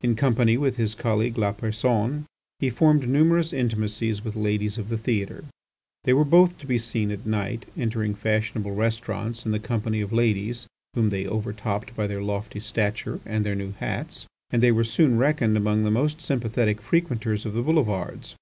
[0.00, 2.24] In company with his colleague Lapersonne
[2.58, 5.44] he formed numerous intimacies with ladies of the theatre.
[6.04, 10.10] They were both to be seen at night entering fashionable restaurants in the company of
[10.10, 14.72] ladies whom they over topped by their lofty stature and their new hats, and they
[14.72, 18.36] were soon reckoned amongst the most sympathetic frequenters of the boulevards.